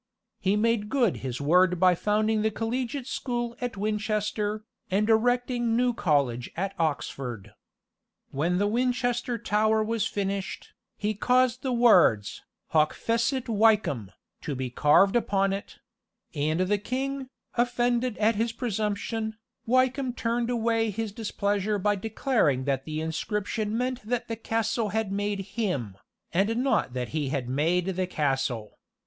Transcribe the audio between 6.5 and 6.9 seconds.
at